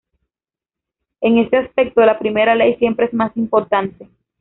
En 1.21 1.37
ese 1.37 1.57
aspecto 1.57 2.01
la 2.03 2.17
Primera 2.17 2.55
Ley 2.55 2.73
siempre 2.77 3.05
es 3.05 3.13
más 3.13 3.37
importante. 3.37 4.09